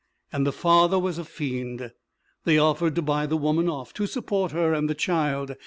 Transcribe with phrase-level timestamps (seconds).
[0.33, 1.91] And the father was a fiend.
[2.43, 5.55] They offered to buy the woman off, to support her and the child.